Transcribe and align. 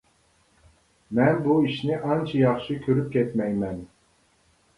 مەن 1.19 1.37
بۇ 1.47 1.57
ئىشنى 1.65 1.99
ئانچە 1.99 2.41
ياخشى 2.41 2.79
كۆرۈپ 2.87 3.13
كەتمەيمەن. 3.19 3.79